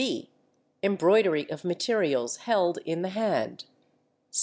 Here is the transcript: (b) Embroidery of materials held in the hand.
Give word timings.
(b) 0.01 0.31
Embroidery 0.81 1.47
of 1.51 1.63
materials 1.63 2.37
held 2.37 2.79
in 2.85 3.03
the 3.03 3.09
hand. 3.09 3.65